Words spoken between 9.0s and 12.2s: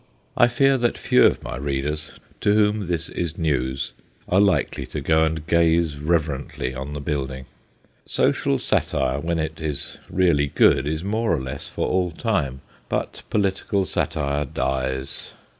when it is really good, is more or less for all